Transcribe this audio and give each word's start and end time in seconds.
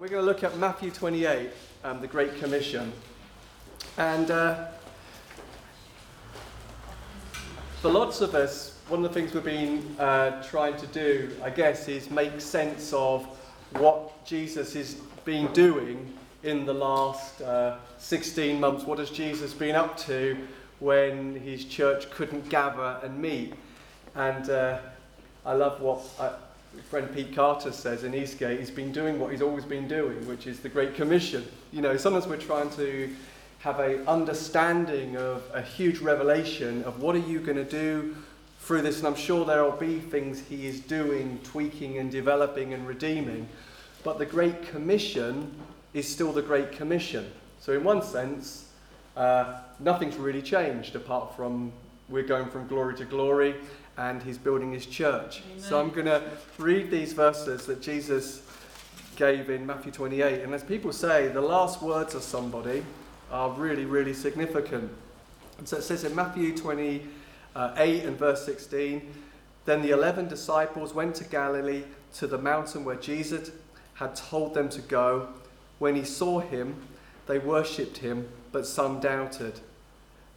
we're 0.00 0.06
going 0.06 0.22
to 0.22 0.26
look 0.26 0.44
at 0.44 0.56
Matthew 0.58 0.92
28, 0.92 1.50
um, 1.82 2.00
the 2.00 2.06
Great 2.06 2.38
Commission. 2.38 2.92
And 3.96 4.30
uh, 4.30 4.66
for 7.82 7.90
lots 7.90 8.20
of 8.20 8.32
us, 8.36 8.78
one 8.86 9.04
of 9.04 9.12
the 9.12 9.20
things 9.20 9.34
we've 9.34 9.42
been 9.42 9.96
uh, 9.98 10.40
trying 10.44 10.76
to 10.76 10.86
do, 10.88 11.34
I 11.42 11.50
guess, 11.50 11.88
is 11.88 12.10
make 12.10 12.40
sense 12.40 12.92
of 12.92 13.26
what 13.72 14.24
Jesus 14.24 14.72
has 14.74 14.94
been 15.24 15.52
doing 15.52 16.14
in 16.44 16.64
the 16.64 16.74
last 16.74 17.42
uh, 17.42 17.78
16 17.98 18.60
months. 18.60 18.84
What 18.84 19.00
has 19.00 19.10
Jesus 19.10 19.52
been 19.52 19.74
up 19.74 19.96
to 20.02 20.36
when 20.78 21.34
his 21.40 21.64
church 21.64 22.08
couldn't 22.12 22.48
gather 22.48 23.00
and 23.02 23.20
meet? 23.20 23.54
And 24.14 24.48
uh, 24.48 24.78
I 25.44 25.54
love 25.54 25.80
what 25.80 26.02
uh, 26.20 26.34
friend 26.88 27.12
Pete 27.14 27.34
Carter 27.34 27.72
says 27.72 28.04
in 28.04 28.14
Eastgate. 28.14 28.58
He's 28.58 28.70
been 28.70 28.92
doing 28.92 29.18
what 29.18 29.30
he's 29.30 29.42
always 29.42 29.64
been 29.64 29.88
doing, 29.88 30.26
which 30.26 30.46
is 30.46 30.60
the 30.60 30.68
Great 30.68 30.94
Commission. 30.94 31.46
You 31.72 31.82
know, 31.82 31.96
sometimes 31.96 32.26
we're 32.26 32.36
trying 32.36 32.70
to 32.70 33.14
have 33.60 33.80
a 33.80 34.06
understanding 34.08 35.16
of 35.16 35.42
a 35.52 35.60
huge 35.60 35.98
revelation 35.98 36.84
of 36.84 37.02
what 37.02 37.16
are 37.16 37.20
you 37.20 37.40
going 37.40 37.56
to 37.56 37.64
do 37.64 38.16
through 38.60 38.82
this, 38.82 38.98
and 38.98 39.06
I'm 39.06 39.16
sure 39.16 39.44
there 39.44 39.64
will 39.64 39.72
be 39.72 39.98
things 39.98 40.40
he 40.40 40.66
is 40.66 40.80
doing, 40.80 41.40
tweaking 41.42 41.98
and 41.98 42.10
developing 42.10 42.74
and 42.74 42.86
redeeming. 42.86 43.48
But 44.04 44.18
the 44.18 44.26
Great 44.26 44.68
Commission 44.70 45.52
is 45.94 46.06
still 46.06 46.32
the 46.32 46.42
Great 46.42 46.72
Commission. 46.72 47.30
So, 47.60 47.72
in 47.72 47.82
one 47.82 48.02
sense, 48.02 48.68
uh, 49.16 49.60
nothing's 49.80 50.16
really 50.16 50.42
changed 50.42 50.94
apart 50.94 51.34
from 51.34 51.72
we're 52.08 52.22
going 52.22 52.48
from 52.48 52.66
glory 52.68 52.94
to 52.96 53.04
glory 53.04 53.54
and 53.98 54.22
he's 54.22 54.38
building 54.38 54.72
his 54.72 54.86
church. 54.86 55.42
Amen. 55.50 55.62
So, 55.62 55.78
I'm 55.78 55.90
going 55.90 56.06
to 56.06 56.22
read 56.56 56.90
these 56.90 57.12
verses 57.12 57.66
that 57.66 57.82
Jesus 57.82 58.42
gave 59.18 59.50
in 59.50 59.66
Matthew 59.66 59.90
28. 59.90 60.42
And 60.42 60.54
as 60.54 60.62
people 60.62 60.92
say, 60.92 61.28
the 61.28 61.40
last 61.40 61.82
words 61.82 62.14
of 62.14 62.22
somebody 62.22 62.84
are 63.30 63.50
really, 63.50 63.84
really 63.84 64.14
significant. 64.14 64.90
And 65.58 65.68
so 65.68 65.76
it 65.78 65.82
says 65.82 66.04
in 66.04 66.14
Matthew 66.14 66.56
28 66.56 67.02
and 67.56 68.16
verse 68.16 68.46
16 68.46 69.12
Then 69.64 69.82
the 69.82 69.90
eleven 69.90 70.28
disciples 70.28 70.94
went 70.94 71.16
to 71.16 71.24
Galilee 71.24 71.82
to 72.14 72.26
the 72.28 72.38
mountain 72.38 72.84
where 72.84 72.96
Jesus 72.96 73.50
had 73.94 74.14
told 74.14 74.54
them 74.54 74.68
to 74.70 74.80
go. 74.80 75.28
When 75.80 75.96
he 75.96 76.04
saw 76.04 76.38
him, 76.38 76.76
they 77.26 77.38
worshipped 77.38 77.98
him, 77.98 78.28
but 78.52 78.66
some 78.66 79.00
doubted. 79.00 79.60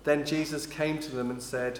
Then 0.03 0.25
Jesus 0.25 0.65
came 0.65 0.97
to 0.99 1.15
them 1.15 1.29
and 1.29 1.41
said, 1.41 1.79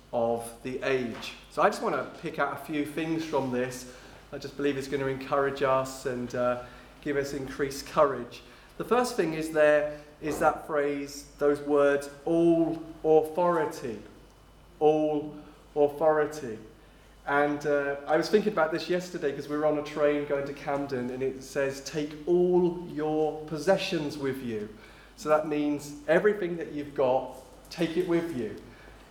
of 0.13 0.49
the 0.63 0.81
age. 0.83 1.33
So 1.51 1.61
I 1.61 1.69
just 1.69 1.81
want 1.81 1.95
to 1.95 2.03
pick 2.21 2.39
out 2.39 2.53
a 2.53 2.65
few 2.65 2.85
things 2.85 3.23
from 3.23 3.51
this. 3.51 3.85
I 4.33 4.37
just 4.37 4.57
believe 4.57 4.77
it's 4.77 4.87
going 4.87 5.01
to 5.01 5.07
encourage 5.07 5.63
us 5.63 6.05
and 6.05 6.33
uh, 6.35 6.63
give 7.01 7.17
us 7.17 7.33
increased 7.33 7.87
courage. 7.87 8.41
The 8.77 8.83
first 8.83 9.15
thing 9.15 9.33
is 9.33 9.51
there 9.51 9.97
is 10.21 10.39
that 10.39 10.67
phrase, 10.67 11.25
those 11.39 11.59
words, 11.61 12.09
all 12.25 12.81
authority. 13.03 13.99
All 14.79 15.35
authority. 15.75 16.57
And 17.27 17.65
uh, 17.65 17.97
I 18.07 18.17
was 18.17 18.29
thinking 18.29 18.51
about 18.51 18.71
this 18.71 18.89
yesterday 18.89 19.31
because 19.31 19.47
we 19.47 19.55
were 19.55 19.65
on 19.65 19.77
a 19.77 19.83
train 19.83 20.25
going 20.25 20.45
to 20.47 20.53
Camden 20.53 21.11
and 21.11 21.21
it 21.21 21.43
says, 21.43 21.81
take 21.81 22.11
all 22.25 22.85
your 22.91 23.39
possessions 23.45 24.17
with 24.17 24.43
you. 24.43 24.67
So 25.17 25.29
that 25.29 25.47
means 25.47 25.93
everything 26.07 26.57
that 26.57 26.71
you've 26.71 26.95
got, 26.95 27.35
take 27.69 27.95
it 27.97 28.07
with 28.07 28.35
you. 28.35 28.55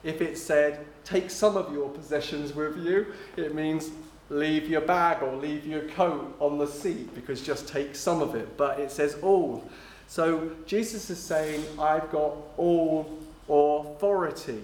If 0.02 0.20
it 0.20 0.38
said, 0.38 0.86
take 1.04 1.30
some 1.30 1.56
of 1.56 1.72
your 1.72 1.88
possessions 1.88 2.54
with 2.54 2.78
you, 2.78 3.06
it 3.36 3.54
means 3.54 3.90
leave 4.30 4.68
your 4.68 4.80
bag 4.80 5.22
or 5.22 5.34
leave 5.36 5.66
your 5.66 5.82
coat 5.88 6.34
on 6.40 6.58
the 6.58 6.66
seat 6.66 7.14
because 7.14 7.42
just 7.42 7.68
take 7.68 7.94
some 7.94 8.22
of 8.22 8.34
it. 8.34 8.56
But 8.56 8.80
it 8.80 8.90
says 8.90 9.16
all. 9.22 9.68
So 10.06 10.52
Jesus 10.66 11.10
is 11.10 11.18
saying, 11.18 11.64
I've 11.78 12.10
got 12.10 12.34
all 12.56 13.18
authority. 13.48 14.62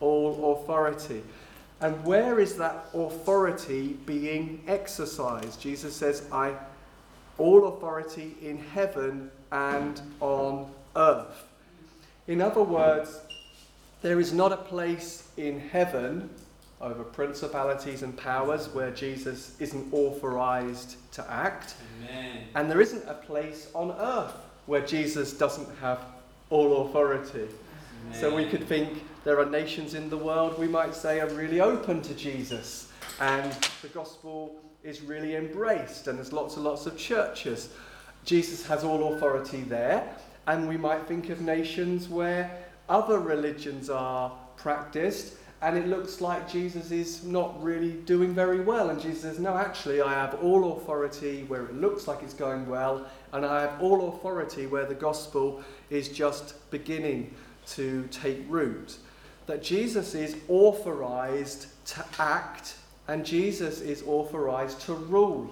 All 0.00 0.60
authority. 0.60 1.22
And 1.80 2.04
where 2.04 2.40
is 2.40 2.56
that 2.56 2.86
authority 2.94 3.96
being 4.06 4.62
exercised? 4.66 5.60
Jesus 5.60 5.94
says, 5.94 6.22
I 6.32 6.54
all 7.38 7.68
authority 7.68 8.36
in 8.42 8.58
heaven 8.58 9.30
and 9.52 10.00
on 10.20 10.70
earth. 10.96 11.44
In 12.26 12.40
other 12.40 12.62
words, 12.62 13.20
there 14.02 14.20
is 14.20 14.32
not 14.32 14.52
a 14.52 14.56
place 14.56 15.28
in 15.36 15.60
heaven 15.60 16.30
over 16.80 17.02
principalities 17.02 18.02
and 18.02 18.16
powers 18.16 18.68
where 18.68 18.90
Jesus 18.90 19.56
isn't 19.58 19.92
authorized 19.92 20.96
to 21.12 21.28
act. 21.30 21.74
Amen. 22.04 22.44
And 22.54 22.70
there 22.70 22.80
isn't 22.80 23.08
a 23.08 23.14
place 23.14 23.68
on 23.74 23.90
earth 23.92 24.34
where 24.66 24.86
Jesus 24.86 25.32
doesn't 25.32 25.68
have 25.80 26.04
all 26.50 26.86
authority. 26.86 27.48
Amen. 28.08 28.20
So 28.20 28.34
we 28.34 28.46
could 28.46 28.64
think 28.68 29.02
there 29.24 29.40
are 29.40 29.46
nations 29.46 29.94
in 29.94 30.08
the 30.08 30.16
world 30.16 30.58
we 30.58 30.68
might 30.68 30.94
say 30.94 31.20
are 31.20 31.28
really 31.30 31.60
open 31.60 32.00
to 32.02 32.14
Jesus 32.14 32.92
and 33.20 33.52
the 33.82 33.88
gospel 33.88 34.54
is 34.84 35.00
really 35.00 35.34
embraced 35.34 36.06
and 36.06 36.18
there's 36.18 36.32
lots 36.32 36.54
and 36.54 36.64
lots 36.64 36.86
of 36.86 36.96
churches. 36.96 37.70
Jesus 38.24 38.64
has 38.66 38.84
all 38.84 39.14
authority 39.14 39.62
there. 39.62 40.14
And 40.46 40.66
we 40.66 40.78
might 40.78 41.06
think 41.06 41.28
of 41.28 41.42
nations 41.42 42.08
where 42.08 42.50
other 42.88 43.20
religions 43.20 43.90
are 43.90 44.32
practiced 44.56 45.34
and 45.60 45.76
it 45.76 45.88
looks 45.88 46.20
like 46.20 46.48
Jesus 46.48 46.92
is 46.92 47.24
not 47.24 47.60
really 47.62 47.92
doing 47.92 48.32
very 48.32 48.60
well. 48.60 48.90
And 48.90 49.00
Jesus 49.00 49.22
says, 49.22 49.38
No, 49.40 49.56
actually, 49.56 50.00
I 50.00 50.14
have 50.14 50.34
all 50.42 50.76
authority 50.76 51.44
where 51.48 51.64
it 51.64 51.74
looks 51.74 52.06
like 52.06 52.22
it's 52.22 52.34
going 52.34 52.68
well, 52.68 53.06
and 53.32 53.44
I 53.44 53.62
have 53.62 53.82
all 53.82 54.08
authority 54.08 54.66
where 54.66 54.86
the 54.86 54.94
gospel 54.94 55.62
is 55.90 56.08
just 56.08 56.70
beginning 56.70 57.34
to 57.70 58.06
take 58.12 58.44
root. 58.48 58.98
That 59.46 59.62
Jesus 59.62 60.14
is 60.14 60.36
authorized 60.46 61.66
to 61.86 62.04
act, 62.18 62.76
and 63.08 63.26
Jesus 63.26 63.80
is 63.80 64.04
authorized 64.06 64.80
to 64.82 64.94
rule. 64.94 65.50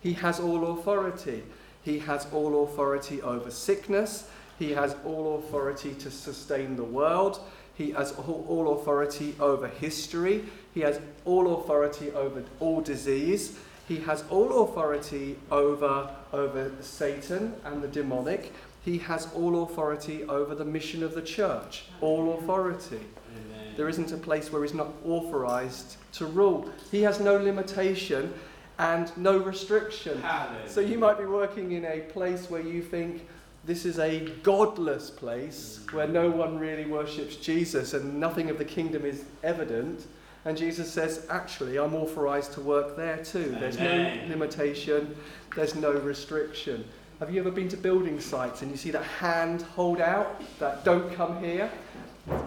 He 0.00 0.12
has 0.12 0.38
all 0.38 0.78
authority. 0.78 1.42
He 1.82 1.98
has 2.00 2.26
all 2.32 2.62
authority 2.64 3.20
over 3.20 3.50
sickness. 3.50 4.28
He 4.60 4.72
has 4.72 4.94
all 5.06 5.38
authority 5.38 5.94
to 5.94 6.10
sustain 6.10 6.76
the 6.76 6.84
world. 6.84 7.40
He 7.74 7.92
has 7.92 8.12
all 8.12 8.78
authority 8.78 9.34
over 9.40 9.66
history. 9.66 10.44
He 10.74 10.80
has 10.80 11.00
all 11.24 11.60
authority 11.60 12.10
over 12.12 12.44
all 12.60 12.82
disease. 12.82 13.58
He 13.88 13.96
has 14.00 14.22
all 14.28 14.64
authority 14.64 15.38
over, 15.50 16.14
over 16.34 16.72
Satan 16.80 17.54
and 17.64 17.82
the 17.82 17.88
demonic. 17.88 18.52
He 18.84 18.98
has 18.98 19.28
all 19.34 19.62
authority 19.62 20.24
over 20.24 20.54
the 20.54 20.66
mission 20.66 21.02
of 21.02 21.14
the 21.14 21.22
church. 21.22 21.86
All 22.02 22.38
authority. 22.38 23.00
Amen. 23.34 23.74
There 23.78 23.88
isn't 23.88 24.12
a 24.12 24.18
place 24.18 24.52
where 24.52 24.62
he's 24.62 24.74
not 24.74 24.92
authorized 25.06 25.96
to 26.12 26.26
rule. 26.26 26.70
He 26.90 27.00
has 27.00 27.18
no 27.18 27.38
limitation 27.38 28.34
and 28.78 29.10
no 29.16 29.38
restriction. 29.38 30.20
Hallelujah. 30.20 30.68
So 30.68 30.80
you 30.82 30.98
might 30.98 31.18
be 31.18 31.24
working 31.24 31.72
in 31.72 31.86
a 31.86 32.00
place 32.00 32.50
where 32.50 32.62
you 32.62 32.82
think, 32.82 33.26
this 33.64 33.84
is 33.84 33.98
a 33.98 34.20
godless 34.42 35.10
place 35.10 35.80
where 35.92 36.08
no 36.08 36.30
one 36.30 36.58
really 36.58 36.86
worships 36.86 37.36
Jesus 37.36 37.92
and 37.92 38.18
nothing 38.18 38.48
of 38.48 38.58
the 38.58 38.64
kingdom 38.64 39.04
is 39.04 39.24
evident. 39.42 40.06
And 40.46 40.56
Jesus 40.56 40.90
says, 40.90 41.26
actually, 41.28 41.78
I'm 41.78 41.94
authorized 41.94 42.52
to 42.54 42.62
work 42.62 42.96
there 42.96 43.18
too. 43.22 43.56
There's 43.60 43.78
no 43.78 44.18
limitation, 44.28 45.14
there's 45.54 45.74
no 45.74 45.92
restriction. 45.92 46.84
Have 47.18 47.30
you 47.34 47.40
ever 47.40 47.50
been 47.50 47.68
to 47.68 47.76
building 47.76 48.18
sites 48.18 48.62
and 48.62 48.70
you 48.70 48.78
see 48.78 48.90
that 48.92 49.04
hand 49.04 49.60
hold 49.60 50.00
out, 50.00 50.40
that 50.58 50.82
don't 50.84 51.12
come 51.12 51.44
here? 51.44 51.70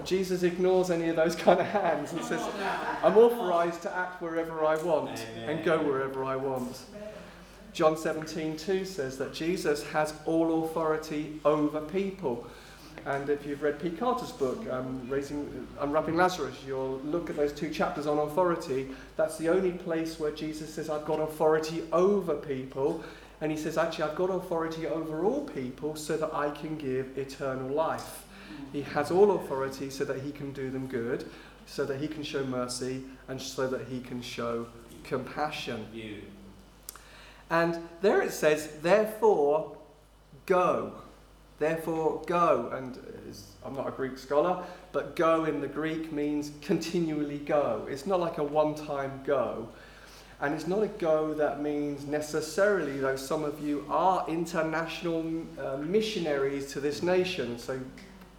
Jesus 0.03 0.41
ignores 0.41 0.89
any 0.89 1.09
of 1.09 1.15
those 1.15 1.35
kind 1.45 1.59
of 1.59 1.67
hands 1.67 2.11
and 2.13 2.23
says, 2.23 2.41
I'm 3.03 3.15
authorized 3.15 3.83
to 3.83 3.95
act 3.95 4.19
wherever 4.19 4.65
I 4.65 4.81
want 4.81 5.23
and 5.45 5.63
go 5.63 5.77
wherever 5.77 6.23
I 6.23 6.35
want. 6.35 6.79
John 7.73 7.97
17, 7.97 8.55
2 8.55 8.85
says 8.85 9.17
that 9.17 9.33
Jesus 9.33 9.83
has 9.87 10.13
all 10.25 10.65
authority 10.65 11.39
over 11.43 11.81
people. 11.81 12.47
And 13.05 13.29
if 13.29 13.45
you've 13.45 13.63
read 13.63 13.81
Pete 13.81 13.99
Carter's 13.99 14.31
book, 14.31 14.63
um, 14.69 15.01
Raising, 15.09 15.67
Unwrapping 15.79 16.15
Lazarus, 16.15 16.55
you'll 16.65 16.99
look 16.99 17.31
at 17.31 17.35
those 17.35 17.51
two 17.51 17.71
chapters 17.71 18.05
on 18.05 18.19
authority. 18.19 18.89
That's 19.17 19.37
the 19.37 19.49
only 19.49 19.71
place 19.71 20.19
where 20.19 20.31
Jesus 20.31 20.73
says, 20.73 20.89
I've 20.89 21.03
got 21.05 21.19
authority 21.19 21.83
over 21.91 22.35
people. 22.35 23.03
And 23.41 23.51
he 23.51 23.57
says, 23.57 23.77
Actually, 23.77 24.05
I've 24.05 24.15
got 24.15 24.29
authority 24.29 24.85
over 24.87 25.25
all 25.25 25.41
people 25.41 25.95
so 25.95 26.15
that 26.15 26.33
I 26.33 26.51
can 26.51 26.77
give 26.77 27.17
eternal 27.17 27.67
life. 27.69 28.23
He 28.71 28.83
has 28.83 29.11
all 29.11 29.31
authority 29.31 29.89
so 29.89 30.05
that 30.05 30.21
he 30.21 30.31
can 30.31 30.53
do 30.53 30.69
them 30.69 30.85
good, 30.85 31.25
so 31.65 31.85
that 31.85 31.99
he 31.99 32.07
can 32.07 32.23
show 32.23 32.45
mercy, 32.45 33.03
and 33.27 33.41
so 33.41 33.67
that 33.67 33.87
he 33.87 33.99
can 33.99 34.21
show 34.21 34.67
compassion. 35.03 35.87
And 37.53 37.77
there 38.01 38.19
it 38.23 38.33
says, 38.33 38.67
Therefore, 38.81 39.77
go. 40.47 40.93
Therefore, 41.59 42.23
go. 42.25 42.71
And 42.73 42.97
I'm 43.63 43.75
not 43.75 43.87
a 43.87 43.91
Greek 43.91 44.17
scholar, 44.17 44.63
but 44.91 45.15
go 45.15 45.45
in 45.45 45.61
the 45.61 45.67
Greek 45.67 46.11
means 46.11 46.51
continually 46.63 47.37
go. 47.37 47.85
It's 47.87 48.07
not 48.07 48.19
like 48.19 48.39
a 48.39 48.43
one 48.43 48.73
time 48.73 49.21
go. 49.23 49.69
And 50.41 50.55
it's 50.55 50.65
not 50.65 50.81
a 50.81 50.87
go 50.87 51.35
that 51.35 51.61
means 51.61 52.07
necessarily, 52.07 52.97
though 52.97 53.15
some 53.15 53.43
of 53.43 53.63
you 53.63 53.85
are 53.87 54.25
international 54.27 55.43
uh, 55.59 55.77
missionaries 55.77 56.71
to 56.73 56.79
this 56.79 57.03
nation. 57.03 57.59
So 57.59 57.79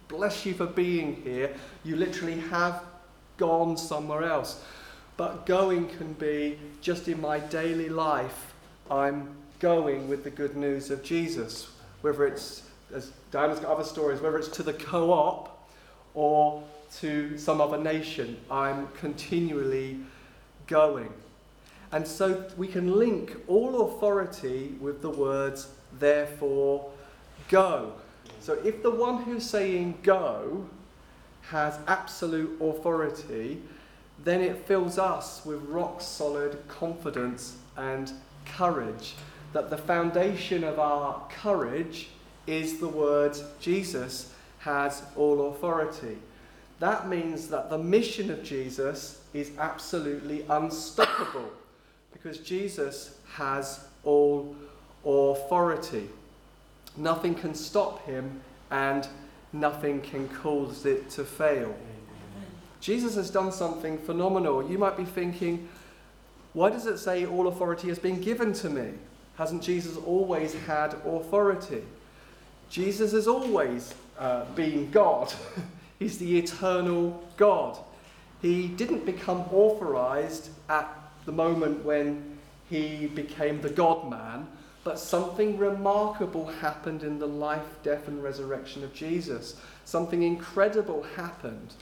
bless 0.09 0.45
you 0.45 0.53
for 0.55 0.67
being 0.67 1.21
here. 1.23 1.55
You 1.85 1.95
literally 1.95 2.41
have 2.49 2.83
gone 3.37 3.77
somewhere 3.77 4.25
else. 4.25 4.61
But 5.15 5.45
going 5.45 5.87
can 5.87 6.11
be 6.13 6.59
just 6.81 7.07
in 7.07 7.21
my 7.21 7.39
daily 7.39 7.87
life, 7.87 8.53
I'm 8.89 9.35
going 9.59 10.07
with 10.07 10.23
the 10.23 10.29
good 10.29 10.55
news 10.55 10.91
of 10.91 11.03
Jesus. 11.03 11.69
Whether 12.01 12.27
it's, 12.27 12.63
as 12.93 13.11
Diana's 13.31 13.59
got 13.59 13.71
other 13.71 13.83
stories, 13.83 14.21
whether 14.21 14.37
it's 14.37 14.49
to 14.49 14.63
the 14.63 14.73
co 14.73 15.11
op 15.11 15.69
or 16.13 16.63
to 16.97 17.37
some 17.37 17.61
other 17.61 17.77
nation, 17.77 18.37
I'm 18.49 18.87
continually 18.99 19.99
going. 20.67 21.11
And 21.91 22.05
so 22.05 22.49
we 22.57 22.67
can 22.67 22.97
link 22.97 23.35
all 23.47 23.89
authority 23.89 24.75
with 24.79 25.01
the 25.01 25.09
words, 25.09 25.69
therefore, 25.99 26.91
go. 27.49 27.93
So 28.39 28.53
if 28.63 28.83
the 28.83 28.91
one 28.91 29.23
who's 29.23 29.47
saying 29.47 29.99
go 30.03 30.67
has 31.49 31.77
absolute 31.87 32.59
authority, 32.61 33.61
then 34.23 34.41
it 34.41 34.65
fills 34.65 34.97
us 34.97 35.45
with 35.45 35.61
rock 35.63 36.01
solid 36.01 36.57
confidence 36.67 37.57
and 37.77 38.11
courage. 38.45 39.15
That 39.53 39.69
the 39.69 39.77
foundation 39.77 40.63
of 40.63 40.79
our 40.79 41.21
courage 41.29 42.09
is 42.47 42.79
the 42.79 42.87
words, 42.87 43.43
Jesus 43.59 44.33
has 44.59 45.03
all 45.15 45.49
authority. 45.49 46.17
That 46.79 47.07
means 47.07 47.47
that 47.47 47.69
the 47.69 47.77
mission 47.77 48.29
of 48.31 48.43
Jesus 48.43 49.21
is 49.33 49.51
absolutely 49.57 50.45
unstoppable 50.49 51.51
because 52.11 52.39
Jesus 52.39 53.17
has 53.33 53.85
all 54.03 54.55
authority. 55.05 56.09
Nothing 56.97 57.35
can 57.35 57.53
stop 57.53 58.05
him, 58.05 58.41
and 58.71 59.07
nothing 59.53 60.01
can 60.01 60.27
cause 60.29 60.85
it 60.85 61.09
to 61.11 61.23
fail. 61.23 61.75
Jesus 62.85 63.15
has 63.15 63.31
done 63.31 63.51
something 63.51 63.97
phenomenal. 63.97 64.69
You 64.69 64.77
might 64.77 64.95
be 64.95 65.05
thinking, 65.05 65.67
why 66.53 66.69
does 66.69 66.85
it 66.85 66.99
say 66.99 67.25
all 67.25 67.47
authority 67.47 67.87
has 67.87 67.97
been 67.97 68.21
given 68.21 68.53
to 68.53 68.69
me? 68.69 68.91
Hasn't 69.39 69.63
Jesus 69.63 69.97
always 69.97 70.53
had 70.53 70.93
authority? 71.03 71.81
Jesus 72.69 73.11
has 73.13 73.27
always 73.27 73.95
uh, 74.19 74.45
been 74.53 74.91
God. 74.91 75.33
He's 75.97 76.19
the 76.19 76.37
eternal 76.37 77.27
God. 77.37 77.75
He 78.43 78.67
didn't 78.67 79.03
become 79.03 79.39
authorized 79.51 80.51
at 80.69 80.87
the 81.25 81.31
moment 81.31 81.83
when 81.83 82.37
he 82.69 83.07
became 83.07 83.61
the 83.61 83.69
God 83.69 84.11
man, 84.11 84.45
but 84.83 84.99
something 84.99 85.57
remarkable 85.57 86.45
happened 86.45 87.01
in 87.01 87.17
the 87.17 87.27
life, 87.27 87.81
death, 87.81 88.07
and 88.07 88.21
resurrection 88.21 88.83
of 88.83 88.93
Jesus. 88.93 89.59
Something 89.85 90.21
incredible 90.21 91.01
happened 91.15 91.73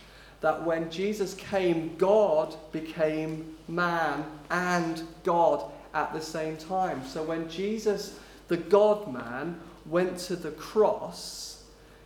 that 0.43 0.63
when 0.63 0.91
Jesus 0.91 1.33
came, 1.33 1.95
God 1.97 2.55
became 2.71 3.55
man 3.67 4.23
and 4.51 5.01
God 5.23 5.71
at 5.95 6.13
the 6.13 6.21
same 6.21 6.57
time. 6.57 7.03
So 7.07 7.23
when 7.23 7.49
Jesus, 7.49 8.19
the 8.47 8.57
God 8.57 9.11
man, 9.11 9.59
went 9.87 10.17
to 10.19 10.35
the 10.35 10.51
cross, 10.51 11.63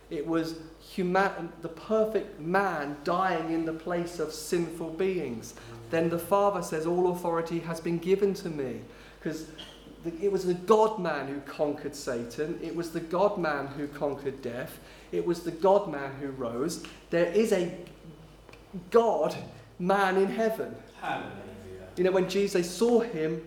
it 0.08 0.26
was 0.26 0.54
human, 0.80 1.52
the 1.60 1.68
perfect 1.68 2.40
man 2.40 2.96
dying 3.04 3.52
in 3.52 3.66
the 3.66 3.74
place 3.74 4.18
of 4.18 4.32
sinful 4.32 4.90
beings 4.90 5.52
then 5.90 6.10
the 6.10 6.18
Father 6.18 6.62
says, 6.62 6.86
All 6.86 7.12
authority 7.12 7.60
has 7.60 7.80
been 7.80 7.98
given 7.98 8.34
to 8.34 8.48
me. 8.48 8.80
Because 9.18 9.46
it 10.20 10.30
was 10.30 10.44
the 10.44 10.54
God 10.54 10.98
man 10.98 11.26
who 11.26 11.40
conquered 11.40 11.94
Satan, 11.94 12.58
it 12.62 12.74
was 12.74 12.90
the 12.90 13.00
God 13.00 13.38
man 13.38 13.66
who 13.68 13.88
conquered 13.88 14.42
death, 14.42 14.78
it 15.10 15.26
was 15.26 15.40
the 15.40 15.50
God 15.50 15.90
man 15.90 16.12
who 16.20 16.28
rose. 16.28 16.84
There 17.10 17.26
is 17.26 17.52
a 17.52 17.74
God 18.90 19.36
man 19.78 20.16
in 20.16 20.28
heaven. 20.28 20.74
Hallelujah. 21.00 21.32
You 21.96 22.04
know, 22.04 22.12
when 22.12 22.28
Jesus 22.28 22.70
saw 22.70 23.00
him 23.00 23.42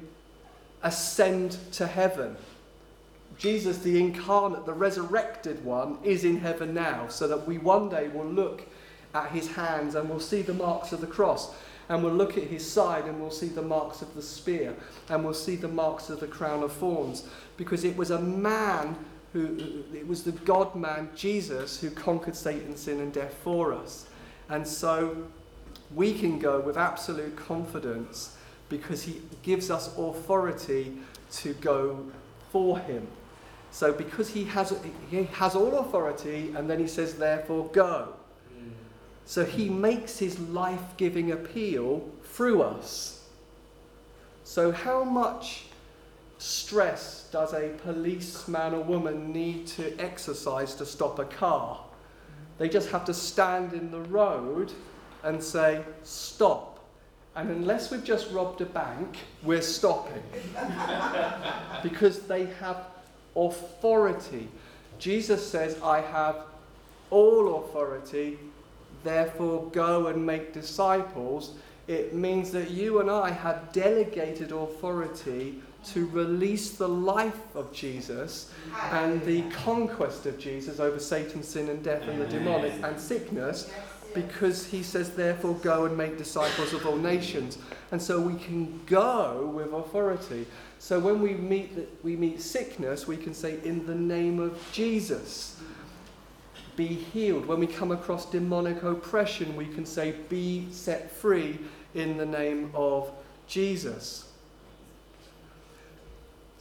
ascend 0.83 1.57
to 1.73 1.88
heaven, 1.88 2.35
Jesus, 3.38 3.79
the 3.79 4.00
incarnate, 4.00 4.65
the 4.65 4.73
resurrected 4.73 5.63
one, 5.63 5.97
is 6.03 6.23
in 6.23 6.38
heaven 6.39 6.73
now, 6.73 7.07
so 7.07 7.27
that 7.27 7.47
we 7.47 7.57
one 7.57 7.89
day 7.89 8.07
will 8.09 8.25
look 8.25 8.68
at 9.13 9.31
his 9.31 9.51
hands 9.51 9.95
and 9.95 10.09
we'll 10.09 10.19
see 10.19 10.41
the 10.41 10.53
marks 10.53 10.91
of 10.91 11.01
the 11.01 11.07
cross 11.07 11.53
and 11.89 12.01
we'll 12.03 12.13
look 12.13 12.38
at 12.38 12.45
his 12.45 12.69
side 12.69 13.06
and 13.06 13.19
we'll 13.19 13.29
see 13.31 13.47
the 13.47 13.62
marks 13.62 14.01
of 14.01 14.13
the 14.15 14.21
spear 14.21 14.73
and 15.09 15.23
we'll 15.23 15.33
see 15.33 15.57
the 15.57 15.68
marks 15.68 16.09
of 16.09 16.19
the 16.19 16.27
crown 16.27 16.63
of 16.63 16.71
thorns 16.71 17.27
because 17.57 17.83
it 17.83 17.97
was 17.97 18.12
a 18.12 18.19
man 18.19 18.95
who 19.33 19.83
it 19.94 20.07
was 20.07 20.23
the 20.23 20.31
God 20.31 20.73
man 20.75 21.09
Jesus 21.15 21.79
who 21.79 21.89
conquered 21.89 22.35
Satan, 22.35 22.77
sin, 22.77 23.00
and 23.00 23.12
death 23.12 23.35
for 23.44 23.73
us. 23.73 24.06
And 24.51 24.68
so 24.68 25.15
we 25.95 26.13
can 26.13 26.38
go 26.38 26.59
with 26.59 26.77
absolute 26.77 27.36
confidence 27.38 28.36
because 28.68 29.01
he 29.01 29.21
gives 29.44 29.71
us 29.71 29.98
authority 29.98 30.94
to 31.31 31.53
go 31.56 32.06
for 32.51 32.77
him. 32.77 33.07
So 33.71 33.94
because 33.94 34.30
he 34.30 34.44
has, 34.44 34.74
he 35.09 35.24
has 35.24 35.56
all 35.56 35.80
authority, 35.80 36.53
and 36.56 36.69
then 36.69 36.80
he 36.80 36.88
says, 36.88 37.13
therefore, 37.15 37.69
go. 37.69 38.13
So 39.25 39.45
he 39.45 39.69
makes 39.69 40.19
his 40.19 40.38
life 40.39 40.97
giving 40.97 41.31
appeal 41.31 42.09
through 42.24 42.63
us. 42.63 43.24
So, 44.44 44.74
how 44.74 45.06
much 45.06 45.68
stress 46.39 47.30
does 47.31 47.54
a 47.54 47.69
policeman 47.83 48.74
or 48.74 48.81
woman 48.81 49.31
need 49.31 49.68
to 49.68 49.97
exercise 49.97 50.75
to 50.75 50.86
stop 50.86 51.19
a 51.19 51.24
car? 51.24 51.80
They 52.61 52.69
just 52.69 52.91
have 52.91 53.06
to 53.06 53.13
stand 53.15 53.73
in 53.73 53.89
the 53.89 54.01
road 54.01 54.71
and 55.23 55.44
say, 55.44 55.83
Stop. 56.03 56.77
And 57.35 57.49
unless 57.49 57.89
we've 57.89 58.03
just 58.03 58.30
robbed 58.31 58.61
a 58.61 58.68
bank, 58.68 59.18
we're 59.41 59.63
stopping. 59.63 60.21
because 61.81 62.19
they 62.19 62.45
have 62.59 62.85
authority. 63.35 64.47
Jesus 64.99 65.44
says, 65.44 65.81
I 65.81 66.01
have 66.01 66.35
all 67.09 67.65
authority 67.65 68.37
therefore 69.03 69.68
go 69.71 70.06
and 70.06 70.23
make 70.23 70.53
disciples, 70.53 71.53
it 71.87 72.13
means 72.13 72.51
that 72.51 72.69
you 72.69 72.99
and 72.99 73.09
I 73.09 73.31
have 73.31 73.73
delegated 73.73 74.51
authority 74.51 75.63
to 75.85 76.07
release 76.07 76.71
the 76.71 76.88
life 76.88 77.56
of 77.56 77.73
Jesus 77.73 78.52
and 78.92 79.21
the 79.23 79.42
conquest 79.50 80.26
of 80.26 80.38
Jesus 80.38 80.80
over 80.80 81.00
Satan, 81.00 81.44
sin, 81.44 81.69
and 81.69 81.83
death, 81.83 82.07
and 82.07 82.21
the 82.21 82.28
demonic 82.28 82.73
and 82.83 83.00
sickness, 83.00 83.71
because 84.14 84.66
he 84.66 84.83
says, 84.83 85.11
therefore, 85.11 85.56
go 85.56 85.85
and 85.85 85.97
make 85.97 86.18
disciples 86.18 86.73
of 86.73 86.85
all 86.85 86.97
nations. 86.97 87.57
And 87.92 88.02
so 88.02 88.19
we 88.19 88.35
can 88.35 88.81
go 88.85 89.52
with 89.56 89.73
authority. 89.73 90.45
So 90.80 91.00
when 91.00 91.21
we 91.21 91.33
meet, 91.33 91.76
the, 91.76 91.88
we 92.04 92.16
meet 92.16 92.42
sickness, 92.42 93.07
we 93.07 93.18
can 93.18 93.33
say, 93.33 93.59
in 93.64 93.85
the 93.85 93.95
name 93.95 94.40
of 94.40 94.59
Jesus 94.71 95.59
be 96.76 96.88
healed. 96.88 97.45
When 97.45 97.59
we 97.59 97.68
come 97.68 97.92
across 97.92 98.26
demonic 98.26 98.83
oppression, 98.83 99.56
we 99.56 99.68
can 99.68 99.85
say, 99.85 100.16
be 100.30 100.68
set 100.71 101.11
free 101.11 101.59
in 101.94 102.18
the 102.18 102.26
name 102.26 102.71
of 102.73 103.11
Jesus. 103.47 104.31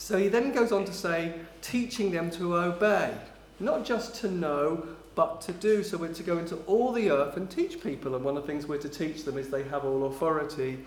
So 0.01 0.17
he 0.17 0.29
then 0.29 0.51
goes 0.53 0.73
on 0.73 0.87
to 0.87 0.95
say, 0.95 1.35
teaching 1.61 2.11
them 2.11 2.31
to 2.33 2.57
obey, 2.57 3.13
not 3.61 3.85
just 3.85 4.15
to 4.23 4.31
know, 4.31 4.89
but 5.15 5.43
to 5.43 5.53
do. 5.53 5.85
So 5.85 5.99
we're 5.99 6.15
to 6.15 6.23
go 6.23 6.39
into 6.39 6.57
all 6.67 6.91
the 6.91 7.11
earth 7.11 7.37
and 7.37 7.51
teach 7.51 7.83
people. 7.83 8.15
And 8.15 8.25
one 8.25 8.35
of 8.35 8.43
the 8.43 8.47
things 8.47 8.67
we're 8.67 8.79
to 8.79 8.89
teach 8.89 9.25
them 9.25 9.37
is 9.37 9.51
they 9.51 9.63
have 9.65 9.85
all 9.85 10.07
authority 10.07 10.79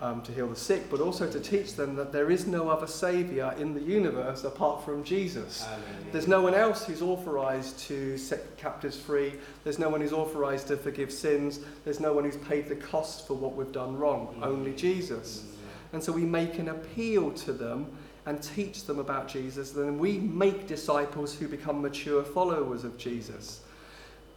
um, 0.00 0.22
to 0.22 0.32
heal 0.32 0.48
the 0.48 0.56
sick, 0.56 0.90
but 0.90 0.98
also 0.98 1.30
to 1.30 1.38
teach 1.38 1.76
them 1.76 1.94
that 1.94 2.10
there 2.10 2.32
is 2.32 2.48
no 2.48 2.68
other 2.68 2.88
Saviour 2.88 3.54
in 3.58 3.74
the 3.74 3.80
universe 3.80 4.42
apart 4.42 4.84
from 4.84 5.04
Jesus. 5.04 5.64
There's 6.10 6.26
no 6.26 6.42
one 6.42 6.54
else 6.54 6.84
who's 6.84 7.00
authorized 7.00 7.78
to 7.86 8.18
set 8.18 8.56
captives 8.56 8.98
free. 8.98 9.34
There's 9.62 9.78
no 9.78 9.88
one 9.88 10.00
who's 10.00 10.12
authorized 10.12 10.66
to 10.66 10.76
forgive 10.76 11.12
sins. 11.12 11.60
There's 11.84 12.00
no 12.00 12.12
one 12.12 12.24
who's 12.24 12.36
paid 12.36 12.68
the 12.68 12.76
cost 12.76 13.28
for 13.28 13.34
what 13.34 13.54
we've 13.54 13.70
done 13.70 13.96
wrong. 13.96 14.34
Mm. 14.40 14.46
Only 14.46 14.72
Jesus. 14.74 15.44
Mm. 15.44 15.54
And 15.92 16.02
so 16.02 16.10
we 16.10 16.24
make 16.24 16.58
an 16.58 16.70
appeal 16.70 17.30
to 17.30 17.52
them 17.52 17.86
and 18.28 18.42
teach 18.42 18.84
them 18.84 18.98
about 18.98 19.26
Jesus, 19.26 19.70
then 19.70 19.98
we 19.98 20.18
make 20.18 20.66
disciples 20.66 21.34
who 21.34 21.48
become 21.48 21.80
mature 21.80 22.22
followers 22.22 22.84
of 22.84 22.98
Jesus. 22.98 23.62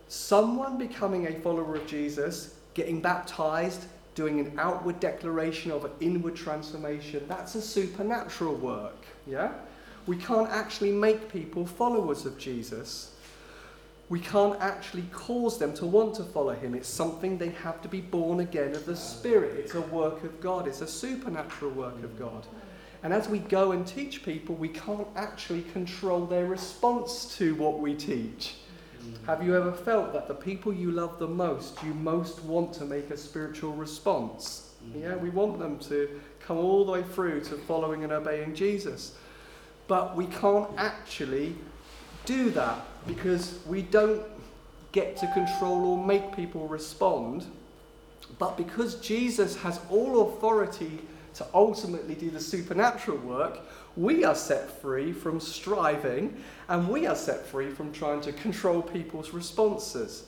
Someone 0.07 0.77
becoming 0.77 1.27
a 1.27 1.39
follower 1.41 1.75
of 1.75 1.85
Jesus, 1.85 2.55
getting 2.73 3.01
baptized, 3.01 3.83
doing 4.15 4.39
an 4.39 4.53
outward 4.57 5.01
declaration 5.01 5.71
of 5.71 5.83
an 5.83 5.91
inward 5.99 6.37
transformation, 6.37 7.25
that's 7.27 7.55
a 7.55 7.61
supernatural 7.61 8.55
work. 8.55 9.05
Yeah? 9.27 9.51
We 10.07 10.15
can't 10.15 10.49
actually 10.49 10.93
make 10.93 11.29
people 11.29 11.65
followers 11.65 12.25
of 12.25 12.37
Jesus. 12.37 13.11
We 14.07 14.21
can't 14.21 14.59
actually 14.61 15.05
cause 15.11 15.57
them 15.57 15.73
to 15.75 15.85
want 15.85 16.15
to 16.15 16.23
follow 16.23 16.53
him. 16.53 16.75
It's 16.75 16.87
something 16.87 17.37
they 17.37 17.49
have 17.49 17.81
to 17.81 17.89
be 17.89 17.99
born 17.99 18.39
again 18.39 18.73
of 18.73 18.85
the 18.85 18.95
Spirit. 18.95 19.57
It's 19.57 19.75
a 19.75 19.81
work 19.81 20.23
of 20.23 20.39
God, 20.39 20.65
it's 20.65 20.79
a 20.79 20.87
supernatural 20.87 21.71
work 21.71 22.01
of 22.03 22.17
God. 22.17 22.47
And 23.03 23.13
as 23.13 23.27
we 23.27 23.39
go 23.39 23.71
and 23.71 23.85
teach 23.85 24.23
people, 24.23 24.55
we 24.55 24.69
can't 24.69 25.07
actually 25.15 25.63
control 25.63 26.25
their 26.25 26.45
response 26.45 27.35
to 27.37 27.55
what 27.55 27.79
we 27.79 27.95
teach. 27.95 28.55
Mm. 29.03 29.25
Have 29.25 29.43
you 29.43 29.55
ever 29.55 29.71
felt 29.71 30.13
that 30.13 30.27
the 30.27 30.35
people 30.35 30.71
you 30.71 30.91
love 30.91 31.17
the 31.17 31.27
most, 31.27 31.81
you 31.83 31.93
most 31.95 32.43
want 32.43 32.73
to 32.73 32.85
make 32.85 33.09
a 33.09 33.17
spiritual 33.17 33.73
response? 33.73 34.69
Mm. 34.85 35.01
Yeah, 35.01 35.15
we 35.15 35.31
want 35.31 35.57
them 35.57 35.79
to 35.79 36.21
come 36.39 36.57
all 36.57 36.85
the 36.85 36.91
way 36.91 37.03
through 37.03 37.41
to 37.45 37.55
following 37.55 38.03
and 38.03 38.13
obeying 38.13 38.53
Jesus. 38.53 39.15
But 39.87 40.15
we 40.15 40.27
can't 40.27 40.69
actually 40.77 41.55
do 42.25 42.51
that 42.51 42.85
because 43.07 43.59
we 43.65 43.81
don't 43.81 44.21
get 44.91 45.17
to 45.17 45.27
control 45.33 45.85
or 45.85 46.05
make 46.05 46.35
people 46.35 46.67
respond. 46.67 47.45
But 48.37 48.57
because 48.57 48.95
Jesus 48.95 49.55
has 49.57 49.79
all 49.89 50.29
authority 50.29 50.99
to 51.35 51.45
ultimately 51.53 52.15
do 52.15 52.29
the 52.29 52.39
supernatural 52.39 53.17
work, 53.17 53.59
we 53.95 54.23
are 54.23 54.35
set 54.35 54.81
free 54.81 55.11
from 55.11 55.39
striving 55.39 56.41
and 56.69 56.87
we 56.87 57.07
are 57.07 57.15
set 57.15 57.45
free 57.45 57.69
from 57.71 57.91
trying 57.91 58.21
to 58.21 58.31
control 58.33 58.81
people's 58.81 59.31
responses. 59.31 60.23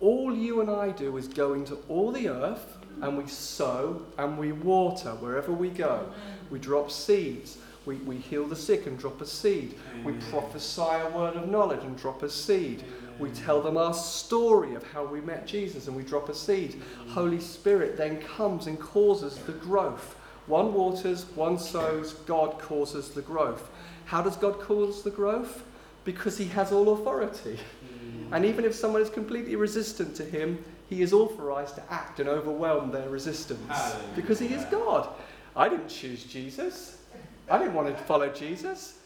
All 0.00 0.34
you 0.34 0.60
and 0.60 0.70
I 0.70 0.90
do 0.90 1.16
is 1.16 1.26
go 1.26 1.54
into 1.54 1.76
all 1.88 2.12
the 2.12 2.28
earth 2.28 2.78
and 3.02 3.16
we 3.16 3.26
sow 3.26 4.02
and 4.16 4.38
we 4.38 4.52
water 4.52 5.10
wherever 5.16 5.52
we 5.52 5.70
go. 5.70 6.08
We 6.50 6.58
drop 6.58 6.90
seeds. 6.90 7.58
We, 7.86 7.96
we 7.96 8.18
heal 8.18 8.46
the 8.46 8.54
sick 8.54 8.86
and 8.86 8.98
drop 8.98 9.20
a 9.20 9.26
seed. 9.26 9.74
We 10.04 10.12
prophesy 10.30 10.82
a 10.82 11.10
word 11.10 11.36
of 11.36 11.48
knowledge 11.48 11.84
and 11.84 11.96
drop 11.96 12.22
a 12.22 12.28
seed. 12.28 12.84
We 13.18 13.30
tell 13.30 13.62
them 13.62 13.76
our 13.76 13.94
story 13.94 14.74
of 14.74 14.84
how 14.92 15.04
we 15.04 15.20
met 15.20 15.46
Jesus 15.46 15.88
and 15.88 15.96
we 15.96 16.02
drop 16.02 16.28
a 16.28 16.34
seed. 16.34 16.80
Holy 17.08 17.40
Spirit 17.40 17.96
then 17.96 18.20
comes 18.20 18.66
and 18.66 18.78
causes 18.78 19.38
the 19.38 19.52
growth. 19.52 20.16
One 20.48 20.72
waters, 20.72 21.26
one 21.34 21.58
sows, 21.58 22.14
God 22.26 22.58
causes 22.58 23.10
the 23.10 23.22
growth. 23.22 23.70
How 24.06 24.22
does 24.22 24.36
God 24.36 24.58
cause 24.60 25.02
the 25.02 25.10
growth? 25.10 25.62
Because 26.04 26.38
he 26.38 26.46
has 26.46 26.72
all 26.72 26.94
authority. 26.94 27.58
Mm. 27.84 28.32
And 28.32 28.44
even 28.46 28.64
if 28.64 28.74
someone 28.74 29.02
is 29.02 29.10
completely 29.10 29.56
resistant 29.56 30.16
to 30.16 30.24
him, 30.24 30.64
he 30.88 31.02
is 31.02 31.12
authorized 31.12 31.74
to 31.74 31.82
act 31.92 32.18
and 32.18 32.28
overwhelm 32.28 32.90
their 32.90 33.10
resistance. 33.10 33.94
Because 34.16 34.38
he 34.38 34.46
is 34.46 34.64
God. 34.66 35.08
I 35.54 35.68
didn't 35.68 35.88
choose 35.88 36.24
Jesus. 36.24 37.02
I 37.50 37.58
didn't 37.58 37.74
want 37.74 37.88
to 37.88 38.02
follow 38.04 38.30
Jesus. 38.30 38.98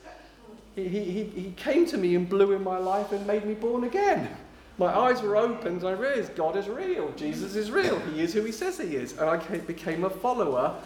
He, 0.76 0.88
he, 0.88 1.24
he 1.24 1.52
came 1.56 1.86
to 1.86 1.98
me 1.98 2.14
and 2.14 2.28
blew 2.28 2.52
in 2.52 2.62
my 2.62 2.78
life 2.78 3.10
and 3.10 3.26
made 3.26 3.44
me 3.44 3.54
born 3.54 3.84
again. 3.84 4.28
My 4.78 4.96
eyes 4.96 5.20
were 5.22 5.36
opened 5.36 5.82
and 5.82 5.88
I 5.88 5.92
realized 5.92 6.34
God 6.34 6.56
is 6.56 6.68
real. 6.68 7.12
Jesus 7.12 7.56
is 7.56 7.70
real. 7.70 7.98
He 8.00 8.22
is 8.22 8.32
who 8.32 8.42
he 8.42 8.52
says 8.52 8.78
he 8.78 8.96
is. 8.96 9.18
And 9.18 9.28
I 9.28 9.36
became 9.58 10.04
a 10.04 10.10
follower 10.10 10.76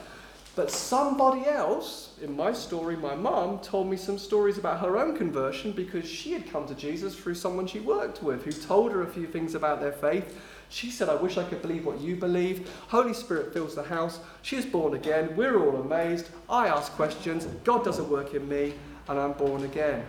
but 0.56 0.70
somebody 0.70 1.46
else, 1.46 2.14
in 2.22 2.34
my 2.34 2.50
story, 2.50 2.96
my 2.96 3.14
mum, 3.14 3.58
told 3.58 3.88
me 3.88 3.96
some 3.98 4.16
stories 4.16 4.56
about 4.56 4.80
her 4.80 4.96
own 4.96 5.14
conversion 5.14 5.70
because 5.72 6.08
she 6.08 6.32
had 6.32 6.50
come 6.50 6.66
to 6.66 6.74
Jesus 6.74 7.14
through 7.14 7.34
someone 7.34 7.66
she 7.66 7.78
worked 7.78 8.22
with 8.22 8.42
who 8.42 8.52
told 8.52 8.90
her 8.92 9.02
a 9.02 9.06
few 9.06 9.26
things 9.26 9.54
about 9.54 9.80
their 9.80 9.92
faith. 9.92 10.40
She 10.70 10.90
said, 10.90 11.10
I 11.10 11.14
wish 11.14 11.36
I 11.36 11.44
could 11.44 11.60
believe 11.60 11.84
what 11.84 12.00
you 12.00 12.16
believe. 12.16 12.70
Holy 12.88 13.12
Spirit 13.12 13.52
fills 13.52 13.74
the 13.74 13.82
house. 13.82 14.18
She's 14.40 14.64
born 14.64 14.94
again. 14.94 15.36
We're 15.36 15.62
all 15.62 15.76
amazed. 15.76 16.30
I 16.48 16.68
ask 16.68 16.90
questions. 16.92 17.44
God 17.62 17.84
doesn't 17.84 18.08
work 18.08 18.32
in 18.32 18.48
me, 18.48 18.72
and 19.08 19.18
I'm 19.18 19.34
born 19.34 19.62
again. 19.62 20.06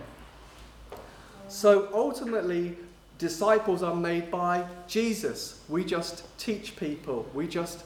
So 1.48 1.90
ultimately, 1.92 2.74
disciples 3.18 3.82
are 3.82 3.94
made 3.94 4.30
by 4.30 4.64
Jesus. 4.86 5.60
We 5.68 5.84
just 5.84 6.24
teach 6.38 6.74
people. 6.76 7.26
We 7.34 7.46
just 7.46 7.84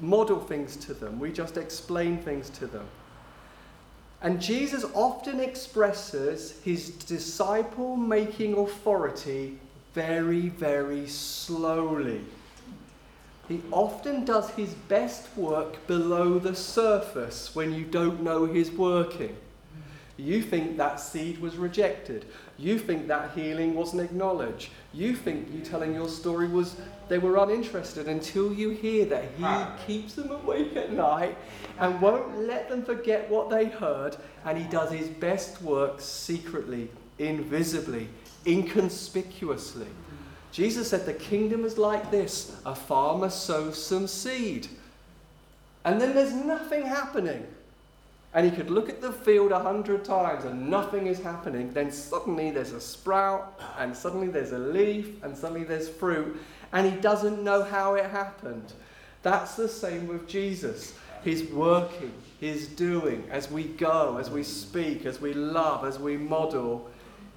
model 0.00 0.40
things 0.40 0.76
to 0.76 0.94
them, 0.94 1.18
we 1.18 1.32
just 1.32 1.56
explain 1.56 2.18
things 2.18 2.50
to 2.50 2.66
them. 2.66 2.86
And 4.22 4.40
Jesus 4.40 4.84
often 4.94 5.40
expresses 5.40 6.60
his 6.62 6.90
disciple 6.90 7.96
making 7.96 8.58
authority 8.58 9.58
very, 9.94 10.48
very 10.48 11.06
slowly. 11.06 12.20
He 13.48 13.62
often 13.72 14.24
does 14.24 14.50
his 14.50 14.74
best 14.74 15.26
work 15.36 15.84
below 15.86 16.38
the 16.38 16.54
surface 16.54 17.54
when 17.54 17.74
you 17.74 17.84
don't 17.84 18.22
know 18.22 18.44
he's 18.44 18.70
working. 18.70 19.36
You 20.16 20.42
think 20.42 20.76
that 20.76 21.00
seed 21.00 21.38
was 21.38 21.56
rejected. 21.56 22.26
You 22.58 22.78
think 22.78 23.08
that 23.08 23.32
healing 23.32 23.74
wasn't 23.74 24.02
acknowledged. 24.02 24.70
You 24.92 25.16
think 25.16 25.48
you 25.52 25.62
telling 25.62 25.94
your 25.94 26.08
story 26.08 26.46
was 26.46 26.76
they 27.10 27.18
were 27.18 27.36
uninterested 27.38 28.06
until 28.06 28.54
you 28.54 28.70
hear 28.70 29.04
that 29.04 29.24
he 29.36 29.42
ah. 29.42 29.76
keeps 29.84 30.14
them 30.14 30.30
awake 30.30 30.76
at 30.76 30.92
night 30.92 31.36
and 31.80 32.00
won't 32.00 32.38
let 32.46 32.68
them 32.68 32.84
forget 32.84 33.28
what 33.28 33.50
they 33.50 33.64
heard 33.64 34.16
and 34.44 34.56
he 34.56 34.62
does 34.68 34.92
his 34.92 35.08
best 35.08 35.60
work 35.60 36.00
secretly, 36.00 36.88
invisibly, 37.18 38.08
inconspicuously. 38.46 39.88
Jesus 40.52 40.88
said 40.88 41.04
the 41.04 41.12
kingdom 41.12 41.64
is 41.64 41.76
like 41.76 42.12
this 42.12 42.56
a 42.64 42.76
farmer 42.76 43.28
sows 43.28 43.84
some 43.84 44.06
seed. 44.06 44.68
And 45.84 46.00
then 46.00 46.14
there's 46.14 46.32
nothing 46.32 46.86
happening 46.86 47.44
and 48.32 48.48
he 48.48 48.56
could 48.56 48.70
look 48.70 48.88
at 48.88 49.00
the 49.00 49.12
field 49.12 49.50
a 49.50 49.58
hundred 49.58 50.04
times 50.04 50.44
and 50.44 50.70
nothing 50.70 51.08
is 51.08 51.20
happening, 51.20 51.72
then 51.72 51.90
suddenly 51.90 52.52
there's 52.52 52.72
a 52.72 52.80
sprout, 52.80 53.60
and 53.78 53.96
suddenly 53.96 54.28
there's 54.28 54.52
a 54.52 54.58
leaf, 54.58 55.22
and 55.24 55.36
suddenly 55.36 55.64
there's 55.64 55.88
fruit, 55.88 56.40
and 56.72 56.86
he 56.86 57.00
doesn't 57.00 57.42
know 57.42 57.62
how 57.62 57.94
it 57.94 58.06
happened. 58.06 58.72
That's 59.22 59.56
the 59.56 59.68
same 59.68 60.06
with 60.06 60.28
Jesus. 60.28 60.94
He's 61.22 61.44
working, 61.44 62.12
he's 62.38 62.66
doing 62.68 63.24
as 63.30 63.50
we 63.50 63.64
go, 63.64 64.16
as 64.18 64.30
we 64.30 64.42
speak, 64.42 65.04
as 65.04 65.20
we 65.20 65.34
love, 65.34 65.84
as 65.84 65.98
we 65.98 66.16
model. 66.16 66.90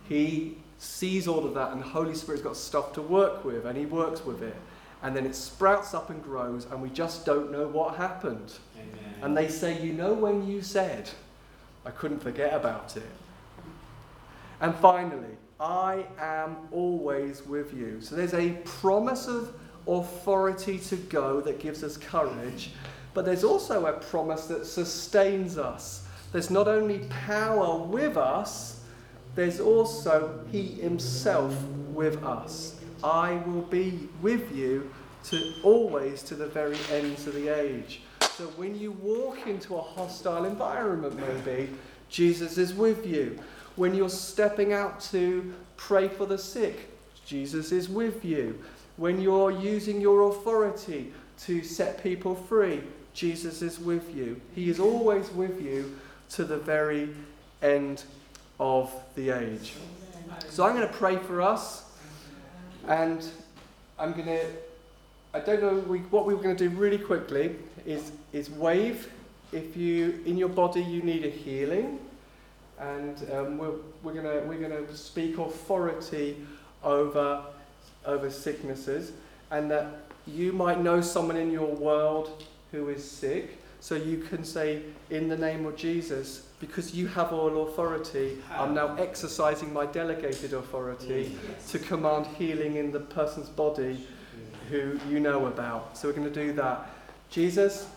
He 0.07 0.57
sees 0.77 1.27
all 1.27 1.45
of 1.45 1.53
that, 1.55 1.71
and 1.71 1.81
the 1.81 1.87
Holy 1.87 2.15
Spirit's 2.15 2.43
got 2.43 2.55
stuff 2.55 2.93
to 2.93 3.01
work 3.01 3.43
with, 3.43 3.65
and 3.65 3.77
he 3.77 3.85
works 3.85 4.25
with 4.25 4.41
it. 4.41 4.55
And 5.01 5.13
then 5.13 5.25
it 5.25 5.35
sprouts 5.35 5.93
up 5.93 6.09
and 6.09 6.23
grows, 6.23 6.65
and 6.71 6.81
we 6.81 6.89
just 6.89 7.25
don't 7.25 7.51
know 7.51 7.67
what 7.67 7.95
happened. 7.95 8.53
And 9.21 9.35
they 9.35 9.49
say, 9.49 9.81
You 9.81 9.93
know, 9.93 10.13
when 10.13 10.47
you 10.47 10.61
said, 10.61 11.09
I 11.85 11.91
couldn't 11.91 12.19
forget 12.19 12.53
about 12.53 12.95
it. 12.95 13.03
And 14.61 14.73
finally, 14.75 15.37
I 15.63 16.03
am 16.19 16.57
always 16.71 17.45
with 17.45 17.73
you. 17.73 18.01
So 18.01 18.15
there's 18.15 18.33
a 18.33 18.49
promise 18.65 19.27
of 19.27 19.53
authority 19.87 20.77
to 20.77 20.97
go 20.97 21.39
that 21.39 21.61
gives 21.61 21.85
us 21.85 21.95
courage, 21.95 22.71
but 23.13 23.23
there's 23.23 23.45
also 23.45 23.85
a 23.85 23.93
promise 23.93 24.45
that 24.47 24.65
sustains 24.65 25.57
us. 25.57 26.05
There's 26.33 26.49
not 26.49 26.67
only 26.67 26.99
power 27.09 27.77
with 27.77 28.17
us, 28.17 28.81
there's 29.35 29.61
also 29.61 30.45
He 30.51 30.63
Himself 30.63 31.55
with 31.93 32.21
us. 32.23 32.75
I 33.01 33.35
will 33.45 33.61
be 33.61 34.09
with 34.21 34.53
you 34.53 34.91
to 35.25 35.53
always 35.63 36.23
to 36.23 36.35
the 36.35 36.47
very 36.47 36.77
ends 36.91 37.25
of 37.25 37.35
the 37.35 37.47
age. 37.47 38.01
So 38.19 38.47
when 38.57 38.77
you 38.77 38.91
walk 38.91 39.47
into 39.47 39.75
a 39.75 39.81
hostile 39.81 40.43
environment, 40.43 41.17
maybe, 41.17 41.69
Jesus 42.09 42.57
is 42.57 42.73
with 42.73 43.07
you. 43.07 43.39
When 43.75 43.95
you're 43.95 44.09
stepping 44.09 44.73
out 44.73 45.01
to 45.11 45.53
pray 45.77 46.07
for 46.07 46.25
the 46.25 46.37
sick, 46.37 46.89
Jesus 47.25 47.71
is 47.71 47.89
with 47.89 48.23
you. 48.23 48.59
When 48.97 49.19
you're 49.19 49.51
using 49.51 49.99
your 49.99 50.29
authority 50.29 51.11
to 51.45 51.63
set 51.63 52.03
people 52.03 52.35
free, 52.35 52.81
Jesus 53.13 53.61
is 53.61 53.79
with 53.79 54.15
you. 54.15 54.39
He 54.55 54.69
is 54.69 54.79
always 54.79 55.29
with 55.31 55.61
you 55.61 55.99
to 56.31 56.43
the 56.43 56.57
very 56.57 57.09
end 57.61 58.03
of 58.59 58.91
the 59.15 59.29
age. 59.31 59.73
So 60.49 60.65
I'm 60.65 60.75
going 60.75 60.87
to 60.87 60.93
pray 60.93 61.17
for 61.17 61.41
us, 61.41 61.83
and 62.87 63.25
I'm 63.99 64.13
going 64.13 64.25
to. 64.25 64.45
I 65.33 65.39
don't 65.39 65.61
know 65.61 65.75
we, 65.79 65.99
what 65.99 66.25
we 66.25 66.33
are 66.33 66.37
going 66.37 66.55
to 66.55 66.69
do 66.69 66.75
really 66.75 66.99
quickly 66.99 67.55
is, 67.85 68.11
is 68.33 68.51
wave. 68.51 69.11
If 69.51 69.75
you, 69.75 70.21
in 70.25 70.37
your 70.37 70.49
body, 70.49 70.83
you 70.83 71.01
need 71.01 71.25
a 71.25 71.29
healing, 71.29 71.99
and 72.79 73.31
um, 73.31 73.57
we're, 73.57 73.75
we're 74.01 74.13
going 74.13 74.47
we're 74.47 74.57
gonna 74.57 74.95
speak 74.95 75.37
authority 75.37 76.37
over, 76.83 77.43
over 78.05 78.29
sicknesses, 78.29 79.13
and 79.51 79.69
that 79.71 79.87
you 80.25 80.51
might 80.51 80.81
know 80.81 81.01
someone 81.01 81.37
in 81.37 81.51
your 81.51 81.67
world 81.75 82.43
who 82.71 82.89
is 82.89 83.09
sick. 83.09 83.59
So 83.79 83.95
you 83.95 84.19
can 84.19 84.45
say, 84.45 84.81
in 85.09 85.27
the 85.27 85.37
name 85.37 85.65
of 85.65 85.75
Jesus, 85.75 86.47
because 86.61 86.95
you 86.95 87.07
have 87.07 87.33
all 87.33 87.67
authority, 87.67 88.37
I'm 88.49 88.73
now 88.73 88.95
exercising 88.95 89.73
my 89.73 89.85
delegated 89.85 90.53
authority 90.53 91.37
to 91.67 91.79
command 91.79 92.25
healing 92.37 92.77
in 92.77 92.93
the 92.93 93.01
person's 93.01 93.49
body 93.49 94.07
who 94.69 94.97
you 95.09 95.19
know 95.19 95.47
about. 95.47 95.97
So 95.97 96.07
we're 96.07 96.13
going 96.13 96.31
to 96.31 96.33
do 96.33 96.53
that. 96.53 96.89
Jesus, 97.29 97.87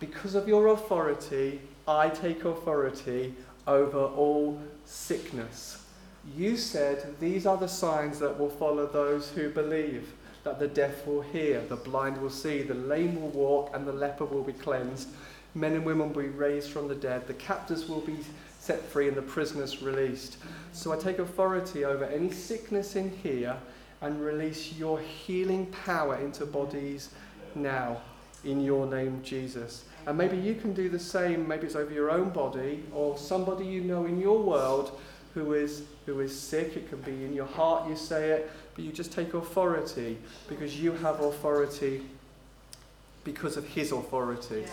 because 0.00 0.34
of 0.34 0.48
your 0.48 0.68
authority, 0.68 1.60
I 1.86 2.08
take 2.08 2.46
authority 2.46 3.34
over 3.66 3.98
all 3.98 4.60
sickness. 4.84 5.84
You 6.36 6.56
said 6.56 7.14
these 7.20 7.46
are 7.46 7.56
the 7.56 7.68
signs 7.68 8.18
that 8.18 8.38
will 8.38 8.50
follow 8.50 8.86
those 8.86 9.30
who 9.30 9.50
believe 9.50 10.12
that 10.42 10.58
the 10.58 10.68
deaf 10.68 11.06
will 11.06 11.22
hear, 11.22 11.62
the 11.68 11.76
blind 11.76 12.20
will 12.20 12.30
see, 12.30 12.62
the 12.62 12.74
lame 12.74 13.20
will 13.20 13.30
walk, 13.30 13.70
and 13.74 13.86
the 13.86 13.92
leper 13.92 14.24
will 14.24 14.42
be 14.42 14.52
cleansed. 14.52 15.08
Men 15.54 15.72
and 15.72 15.84
women 15.84 16.12
will 16.12 16.22
be 16.22 16.28
raised 16.28 16.70
from 16.70 16.88
the 16.88 16.94
dead, 16.94 17.26
the 17.26 17.34
captives 17.34 17.88
will 17.88 18.00
be 18.00 18.16
set 18.58 18.82
free, 18.82 19.08
and 19.08 19.16
the 19.16 19.22
prisoners 19.22 19.82
released. 19.82 20.36
So 20.72 20.92
I 20.92 20.96
take 20.96 21.18
authority 21.18 21.84
over 21.84 22.04
any 22.04 22.30
sickness 22.30 22.96
in 22.96 23.10
here 23.22 23.56
and 24.00 24.20
release 24.20 24.74
your 24.74 25.00
healing 25.00 25.66
power 25.84 26.16
into 26.16 26.44
bodies 26.44 27.10
now 27.54 28.02
in 28.44 28.60
your 28.60 28.86
name, 28.86 29.22
Jesus. 29.22 29.84
And 30.06 30.18
maybe 30.18 30.36
you 30.36 30.54
can 30.54 30.74
do 30.74 30.88
the 30.88 30.98
same, 30.98 31.48
maybe 31.48 31.66
it's 31.66 31.76
over 31.76 31.92
your 31.92 32.10
own 32.10 32.30
body 32.30 32.82
or 32.92 33.16
somebody 33.16 33.64
you 33.64 33.80
know 33.80 34.04
in 34.04 34.20
your 34.20 34.38
world 34.38 34.98
who 35.32 35.54
is, 35.54 35.82
who 36.06 36.20
is 36.20 36.38
sick. 36.38 36.76
It 36.76 36.88
can 36.88 37.00
be 37.00 37.24
in 37.24 37.32
your 37.32 37.46
heart 37.46 37.88
you 37.88 37.96
say 37.96 38.30
it, 38.30 38.50
but 38.74 38.84
you 38.84 38.92
just 38.92 39.12
take 39.12 39.34
authority 39.34 40.18
because 40.48 40.78
you 40.80 40.92
have 40.92 41.20
authority 41.20 42.02
because 43.24 43.56
of 43.56 43.66
his 43.66 43.92
authority. 43.92 44.60
Yes. 44.60 44.70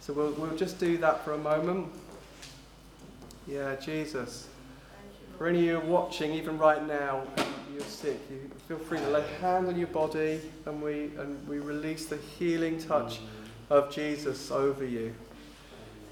So 0.00 0.12
we'll, 0.12 0.30
we'll 0.32 0.56
just 0.56 0.78
do 0.78 0.96
that 0.98 1.24
for 1.24 1.32
a 1.32 1.38
moment. 1.38 1.88
Yeah, 3.46 3.74
Jesus. 3.76 4.46
For 5.36 5.48
any 5.48 5.68
of 5.68 5.84
you 5.84 5.90
watching, 5.90 6.32
even 6.32 6.58
right 6.58 6.86
now, 6.86 7.22
you're 7.72 7.80
sick, 7.82 8.18
you 8.30 8.50
feel 8.66 8.78
free 8.78 8.98
to 8.98 9.08
lay 9.10 9.20
a 9.20 9.40
hand 9.40 9.68
on 9.68 9.78
your 9.78 9.88
body 9.88 10.40
and 10.66 10.82
we, 10.82 11.10
and 11.18 11.46
we 11.46 11.58
release 11.58 12.06
the 12.06 12.16
healing 12.16 12.78
touch 12.78 13.20
of 13.70 13.90
Jesus 13.90 14.50
over 14.50 14.84
you. 14.84 15.14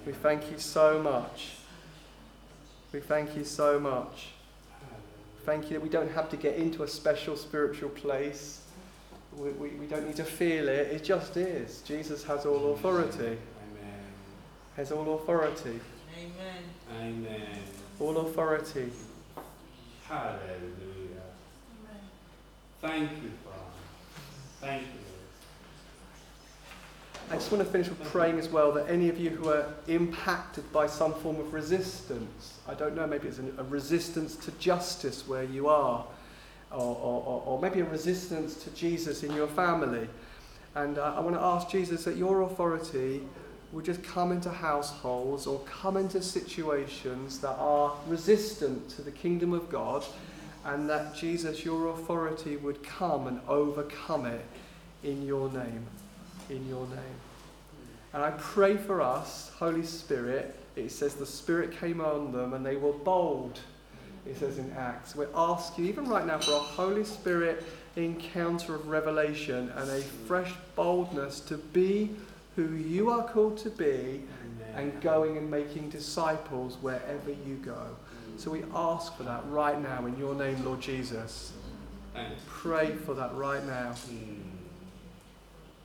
We 0.04 0.12
thank 0.12 0.50
you 0.50 0.58
so 0.58 1.02
much. 1.02 1.56
We 2.92 3.00
thank 3.00 3.36
you 3.36 3.44
so 3.44 3.80
much. 3.80 4.28
Thank 5.44 5.64
you 5.64 5.78
that 5.78 5.82
we 5.82 5.88
don't 5.88 6.10
have 6.10 6.28
to 6.30 6.36
get 6.36 6.56
into 6.56 6.82
a 6.82 6.88
special 6.88 7.36
spiritual 7.36 7.90
place. 7.90 8.62
We, 9.36 9.50
we, 9.50 9.68
we 9.70 9.86
don't 9.86 10.06
need 10.06 10.16
to 10.16 10.24
feel 10.24 10.68
it. 10.68 10.88
It 10.88 11.04
just 11.04 11.36
is. 11.36 11.82
Jesus 11.82 12.24
has 12.24 12.46
all 12.46 12.72
authority. 12.72 13.18
Amen. 13.18 13.38
Has 14.76 14.92
all 14.92 15.14
authority. 15.14 15.80
Amen. 16.18 16.62
Amen. 17.00 17.58
All 18.00 18.16
authority. 18.18 18.90
Hallelujah. 20.08 20.40
Amen. 21.84 22.00
Thank 22.80 23.10
you, 23.22 23.30
Father. 23.44 23.56
Thank 24.60 24.82
you, 24.82 25.05
I 27.28 27.34
just 27.34 27.50
want 27.50 27.64
to 27.64 27.68
finish 27.68 27.88
with 27.88 28.00
praying 28.04 28.38
as 28.38 28.48
well 28.48 28.70
that 28.72 28.88
any 28.88 29.08
of 29.08 29.18
you 29.18 29.30
who 29.30 29.48
are 29.48 29.66
impacted 29.88 30.72
by 30.72 30.86
some 30.86 31.12
form 31.12 31.40
of 31.40 31.52
resistance, 31.52 32.60
I 32.68 32.74
don't 32.74 32.94
know, 32.94 33.04
maybe 33.04 33.26
it's 33.26 33.40
a 33.40 33.64
resistance 33.64 34.36
to 34.36 34.52
justice 34.52 35.26
where 35.26 35.42
you 35.42 35.66
are, 35.66 36.06
or, 36.70 36.78
or, 36.78 37.42
or 37.44 37.60
maybe 37.60 37.80
a 37.80 37.84
resistance 37.84 38.54
to 38.62 38.70
Jesus 38.70 39.24
in 39.24 39.34
your 39.34 39.48
family. 39.48 40.08
And 40.76 40.98
uh, 40.98 41.14
I 41.16 41.20
want 41.20 41.34
to 41.34 41.40
ask 41.40 41.68
Jesus 41.68 42.04
that 42.04 42.16
your 42.16 42.42
authority 42.42 43.22
would 43.72 43.84
just 43.84 44.04
come 44.04 44.30
into 44.30 44.50
households 44.50 45.48
or 45.48 45.58
come 45.60 45.96
into 45.96 46.22
situations 46.22 47.40
that 47.40 47.56
are 47.58 47.92
resistant 48.06 48.88
to 48.90 49.02
the 49.02 49.10
kingdom 49.10 49.52
of 49.52 49.68
God, 49.68 50.04
and 50.64 50.88
that 50.88 51.16
Jesus, 51.16 51.64
your 51.64 51.88
authority, 51.88 52.56
would 52.56 52.84
come 52.84 53.26
and 53.26 53.40
overcome 53.48 54.26
it 54.26 54.44
in 55.02 55.26
your 55.26 55.50
name 55.50 55.86
in 56.50 56.68
your 56.68 56.86
name. 56.86 57.20
And 58.12 58.22
I 58.22 58.30
pray 58.30 58.76
for 58.76 59.00
us, 59.00 59.50
Holy 59.58 59.84
Spirit. 59.84 60.54
It 60.74 60.90
says 60.90 61.14
the 61.14 61.26
Spirit 61.26 61.78
came 61.78 62.00
on 62.00 62.32
them 62.32 62.54
and 62.54 62.64
they 62.64 62.76
were 62.76 62.92
bold, 62.92 63.60
it 64.26 64.36
says 64.36 64.58
in 64.58 64.72
Acts. 64.72 65.14
We 65.14 65.26
ask 65.34 65.78
you, 65.78 65.84
even 65.84 66.08
right 66.08 66.26
now, 66.26 66.38
for 66.38 66.52
a 66.52 66.58
Holy 66.58 67.04
Spirit 67.04 67.64
encounter 67.96 68.74
of 68.74 68.88
revelation 68.88 69.70
and 69.76 69.90
a 69.90 70.00
fresh 70.00 70.52
boldness 70.74 71.40
to 71.40 71.56
be 71.56 72.10
who 72.56 72.74
you 72.74 73.10
are 73.10 73.26
called 73.28 73.58
to 73.58 73.70
be 73.70 74.22
and 74.74 74.98
going 75.00 75.36
and 75.36 75.50
making 75.50 75.90
disciples 75.90 76.76
wherever 76.80 77.30
you 77.30 77.56
go. 77.62 77.96
So 78.36 78.50
we 78.50 78.62
ask 78.74 79.16
for 79.16 79.22
that 79.22 79.42
right 79.48 79.80
now 79.80 80.04
in 80.06 80.18
your 80.18 80.34
name, 80.34 80.62
Lord 80.64 80.80
Jesus. 80.80 81.52
Pray 82.46 82.94
for 82.96 83.14
that 83.14 83.34
right 83.34 83.64
now 83.66 83.92
hmm. 83.92 84.55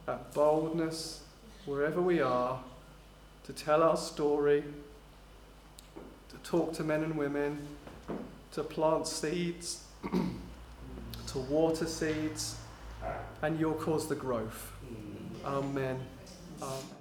That 0.05 0.33
boldness 0.33 1.21
wherever 1.65 2.01
we 2.01 2.21
are 2.21 2.59
to 3.45 3.53
tell 3.53 3.83
our 3.83 3.97
story, 3.97 4.63
to 6.29 6.37
talk 6.43 6.73
to 6.73 6.83
men 6.83 7.03
and 7.03 7.17
women, 7.17 7.67
to 8.53 8.63
plant 8.63 9.07
seeds, 9.07 9.83
to 11.27 11.37
water 11.37 11.85
seeds, 11.85 12.55
and 13.41 13.59
you'll 13.59 13.73
cause 13.73 14.07
the 14.07 14.15
growth. 14.15 14.71
Amen. 15.45 15.99
Amen. 16.61 17.00